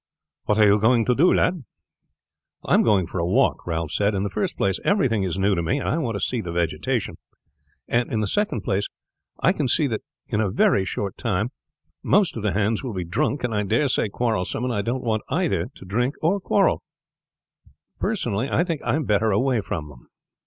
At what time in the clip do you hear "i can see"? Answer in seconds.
9.41-9.85